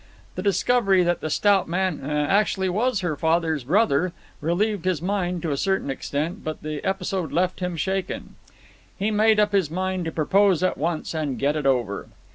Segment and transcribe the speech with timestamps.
[0.33, 5.51] The discovery that the stout man actually was her father's brother relieved his mind to
[5.51, 8.33] a certain extent, but the episode left him shaken.
[8.97, 12.07] He made up his mind to propose at once and get it over.